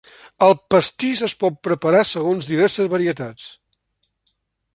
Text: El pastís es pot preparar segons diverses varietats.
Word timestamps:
El 0.45 0.53
pastís 0.75 1.21
es 1.27 1.35
pot 1.45 1.59
preparar 1.69 2.01
segons 2.13 2.49
diverses 2.53 2.93
varietats. 2.95 3.53